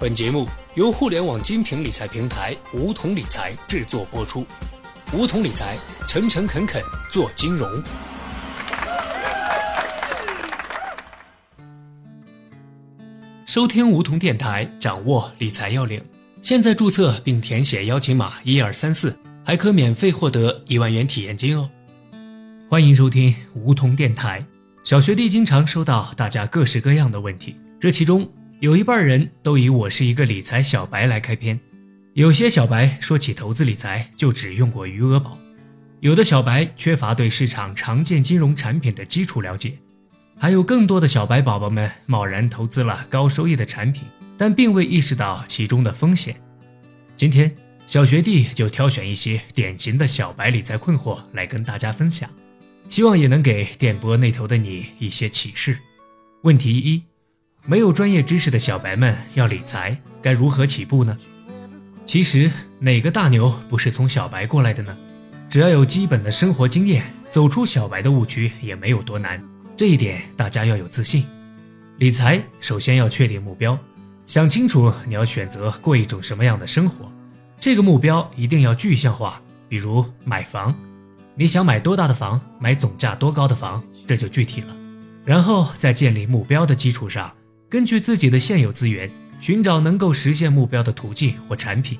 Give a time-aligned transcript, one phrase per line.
[0.00, 4.46] 本节目由互联网精品理财平台梧桐理财制作播出。
[5.12, 5.76] 梧桐理财，
[6.08, 7.70] 诚诚恳恳做金融。
[13.44, 16.02] 收听梧桐电台，掌握理财要领。
[16.40, 19.14] 现在注册并填写邀请码一二三四，
[19.44, 21.68] 还可免费获得一万元体验金哦。
[22.70, 24.42] 欢迎收听梧桐电台。
[24.82, 28.26] 小学弟经常收到大家各式各样的问题，这其中。
[28.60, 31.58] 有一半人都以我是一个理财小白来开篇，
[32.12, 35.38] 有些小白说起投资理财就只用过余额宝，
[36.00, 39.78] 有的小白缺乏对市场常见金融产品的基础了解，
[40.38, 44.02] 还有更多的小白宝宝们贸然投资了高收益的产品，
[44.36, 46.36] 但并未意识到其中的风险。
[47.16, 47.50] 今天
[47.86, 52.28] 小学弟就挑选一些典型的小白理财困惑来跟大家分享，
[52.90, 55.78] 希望也能给电波那头的你一些启示。
[56.42, 57.09] 问题一。
[57.66, 61.16] 没有专业知识的小白们要理财，该如何起步呢？
[62.06, 64.96] 其实哪个大牛不是从小白过来的呢？
[65.48, 69.42] 只要有基本的生活经验，走出小白的误区也没有多难。
[69.76, 71.26] 这一点大家要有自信。
[71.98, 73.78] 理财首先要确定目标，
[74.26, 77.10] 想清楚你要选择过一种什么样的生活。
[77.58, 80.74] 这个目标一定要具象化，比如买房，
[81.34, 84.74] 你想买多大的房，买总价多高的房，这就具体了。
[85.24, 87.30] 然后在建立目标的基础上。
[87.70, 91.96] 根据自己的现有资源，寻找能够实现目标的途径或产品。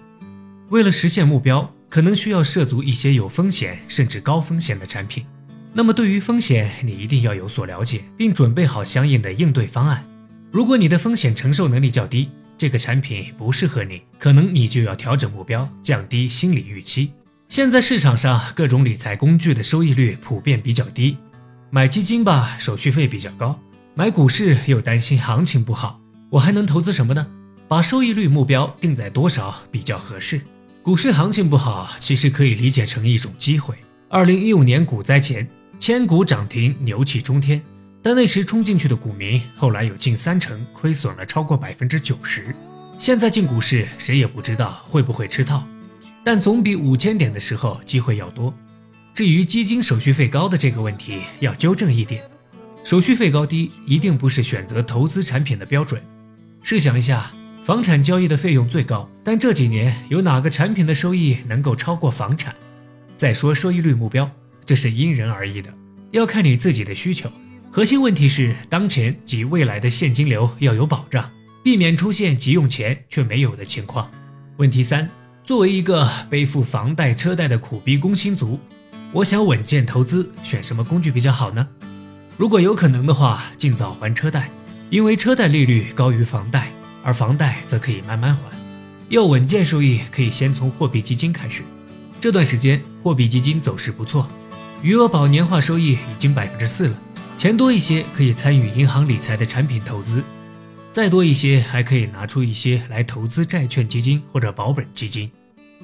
[0.70, 5.24] 为了实现目标，可能需要涉足一些有风险甚至高风险的产品。
[5.72, 10.04] 那么，对于风险，你一定要有所了解，并准备好相应的应对方案。
[10.50, 17.12] 如果你的风险承受能力较低，这个产品不适合你，可能你就要调整目标，降低心理预期。
[17.48, 21.16] 现在市场上各种理财工具的收益率普遍比较低，
[21.70, 23.56] 买基金吧，手续费比较高。
[23.94, 27.26] 买股市又担心行情不好，我还能投资什么呢？
[27.66, 30.40] 把收益率目标定在多少比较合适？
[30.82, 33.74] 股市行情不好，其实可以理解成一种机会。
[34.08, 35.46] 二零一五年股灾前，
[35.78, 37.60] 千股涨停，牛气冲天，
[38.00, 42.54] 但那时冲进去的股民，后来有近三成亏损了超过百分之九十。
[42.98, 45.66] 现在进股市，谁也不知道会不会吃套，
[46.24, 48.54] 但总比五千点的时候机会要多。
[49.14, 52.22] 至于基金手续费高的这个问题，要纠正一点。
[52.82, 56.00] 手续费高低一定不是选择投资产品的标准。
[56.62, 57.30] 试想一下，
[57.64, 62.54] 房产交易的费用最高，但这几年有哪个产品的收益能够超过房产？
[63.16, 64.30] 再说收益率目标，
[64.64, 65.72] 这是因人而异的，
[66.10, 67.30] 要看你自己的需求。
[67.70, 71.30] 核心问题是当前及未来的现金流要有保障，
[71.62, 74.10] 避免出现急用钱却没有的情况。
[74.56, 75.08] 问题三：
[75.44, 78.58] 作为一个背负房贷车贷的苦逼工薪族，
[79.12, 81.68] 我想稳健投资，选什么工具比较好呢？
[82.40, 84.50] 如果有可能的话，尽早还车贷，
[84.88, 88.44] 因为车贷利率高于房贷，而房贷则可以慢慢还。
[89.10, 91.62] 要稳健收益，可以先从货币基金开始。
[92.18, 94.26] 这段时间货币基金走势不错，
[94.80, 96.98] 余额宝年化收益已经百分之四了。
[97.36, 100.24] 钱多一些可以参与银行理财的产品投资，
[100.90, 105.30] 再多一些还可以拿出一些来投资债券基金或者保本基金。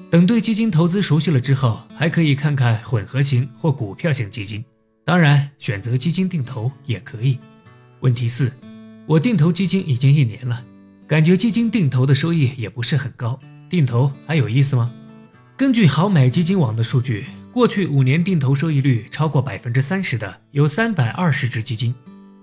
[0.09, 4.65] 等对基金投资熟悉了之后，还可以看看混合型或股票型基金。
[5.07, 7.39] 当然，选择基金定投也可以。
[8.01, 8.51] 问题四，
[9.05, 10.61] 我定投基金已经一年了，
[11.07, 14.91] 感觉基金定投的收益也不是很高，定投还有意思吗？
[15.55, 17.23] 根据好买基金网的数据，
[17.53, 21.95] 过去五年定投收益率超过百分之三十的有三百二十只基金，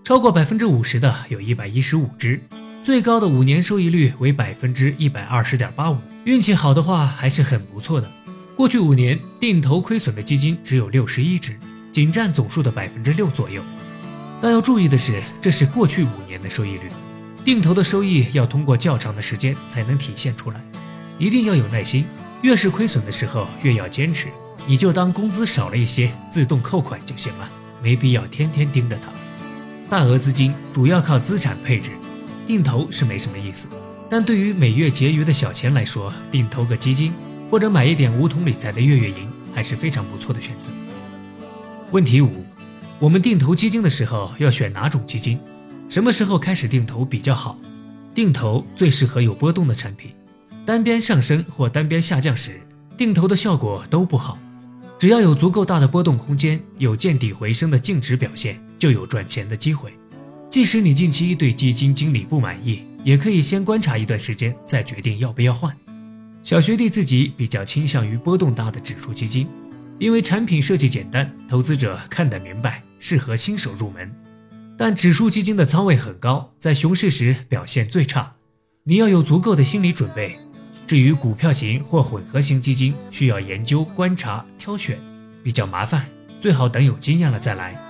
[0.02, 2.40] 超过百分之五十的有一百一十五只，
[2.82, 8.10] 最高的五年收益率为百分之一百二十点八五，运气好的话还是很不错的。
[8.56, 11.58] 过去五年定投亏损的基金只有六十一只。
[11.94, 13.62] 仅占总数的百分之六左右，
[14.42, 16.90] 但要注意的是，这是过去五年的收益率，
[17.44, 20.60] 定投的收益要通过较长的时间才能体现出来，
[21.20, 22.04] 一定要有耐心，
[22.42, 24.26] 越是亏损的时候越要坚持，
[24.66, 27.48] 你就当工资少了一些，自动扣款就行了，
[27.80, 29.12] 没必要天天盯着它。
[29.88, 31.92] 大额资金主要靠资产配置，
[32.44, 33.68] 定投是没什么意思，
[34.10, 37.14] 但对于每月结余的小钱来说，定投个基金
[37.48, 40.72] 或者买一点梧桐理财的月月银还是非常不错的选择。
[41.94, 42.44] 问题五，
[42.98, 45.38] 我们定投基金的时候要选哪种基金？
[45.88, 47.56] 什么时候开始定投比较好？
[48.12, 50.10] 定投最适合有波动的产品，
[50.66, 52.60] 单边上升或单边下降时，
[52.96, 54.36] 定投的效果都不好。
[54.98, 59.92] 只要有足够大的波动空间，有见底回升的净值表现，就有赚钱的机会。
[60.50, 65.72] 即使你近期对基金经理不满意，也可以先观察一段时间，再决定要不要换。
[66.42, 69.46] 小学弟自己比较倾向于波动大的指数基金。
[69.98, 74.12] 因为产品设计简单，投资者看得明白，适合新手入门。
[74.76, 78.34] 但指数基金的仓位很高，在熊市时表现最差。
[78.82, 80.36] 你要有足够的心理准备。
[80.86, 84.98] 至于股票型或混合型基金，需要研究、观察、挑选，
[85.42, 86.04] 比较麻烦，
[86.40, 87.80] 最好等有经验了再来。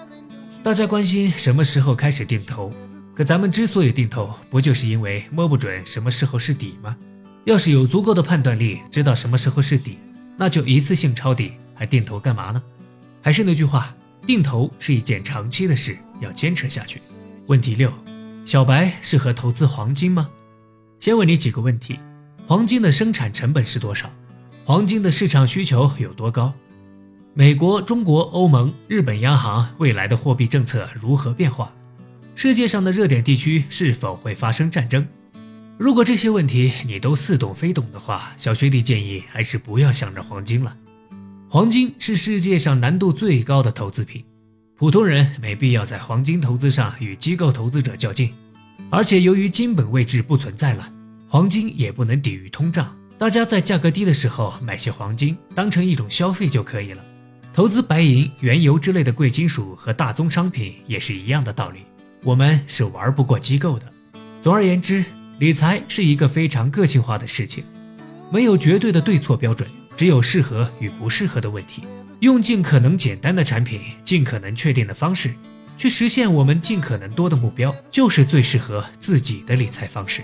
[0.62, 2.73] 大家关心什么时候开始定投，
[3.15, 6.97] 可咱们之所以定投，不就是因为摸不准什么时候是底吗？
[7.45, 9.99] 要是有足够的判断力，知道什么时候是底，
[10.37, 12.62] 那就一次性抄底，还定投干嘛呢？
[13.21, 13.94] 还是那句话，
[14.26, 17.00] 定投是一件长期的事，要坚持下去。
[17.47, 17.93] 问题六：
[18.44, 20.29] 小白适合投资黄金吗？
[20.99, 21.99] 先问你几个问题。
[22.47, 24.11] 黄金的生产成本是多少？
[24.65, 26.53] 黄金的市场需求有多高？
[27.32, 31.73] 美国、中国、欧盟、日本央行未来的货币政策如何变化？
[32.35, 35.06] 世界上的热点地区是否会发生战争？
[35.77, 40.77] 如果这些问题你都似懂非懂的话，小学弟建议还是不要想着黄金了。
[41.55, 44.25] 黄金是世界上难度最高的投资品，
[44.75, 48.35] 普通人没必要在黄金投资上与机构投资者较劲，
[48.91, 50.93] 而且由于金本位制不存在了。
[51.29, 57.05] 黄金也不能抵御通胀，大家在价格低的时候买些黄金，当成一种消费就可以了。
[57.53, 61.83] 投资白银、原油之类的贵金属和大宗商品也是一样的道理。
[62.25, 63.87] 我们是玩不过机构的。
[64.43, 65.05] 总而言之，
[65.39, 67.62] 理财是一个非常个性化的事情，
[68.33, 71.82] 没有绝对的对错标准，只有适合与不适合的问题。
[72.20, 75.35] 用尽可能简单的产品，尽可能确定的方式，
[75.76, 80.23] 去实现我们尽可能多的目标，就是最适合自己的理财方式。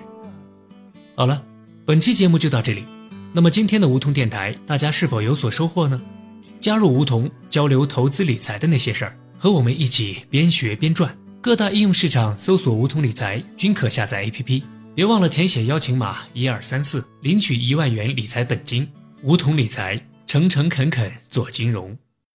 [1.15, 1.43] 好了，
[1.85, 2.85] 本期节目就到这里。
[3.33, 6.01] 那么今天的梧桐电台，大家是否有所收获呢？
[6.59, 11.15] 加入梧桐，交流投资理财的那些事儿，和我们一起边学边赚。
[11.43, 14.63] 各大应用市场搜索“梧桐理财”均可下载 APP。
[14.95, 18.87] 别忘了填写邀请码一二三四，领取一万元理财本金。
[19.23, 21.95] 梧桐理财，诚诚恳恳做金融。